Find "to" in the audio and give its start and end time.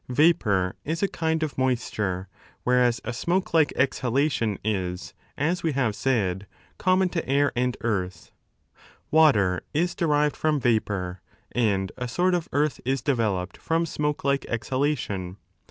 7.09-7.29